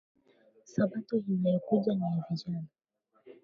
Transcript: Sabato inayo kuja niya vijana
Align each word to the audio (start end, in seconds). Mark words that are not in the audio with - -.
Sabato 0.71 1.15
inayo 1.33 1.59
kuja 1.67 1.91
niya 1.97 2.19
vijana 2.25 2.69